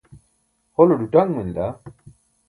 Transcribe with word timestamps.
hole 0.75 0.93
ḍuṭaṅ 1.01 1.27
manila 1.35 1.67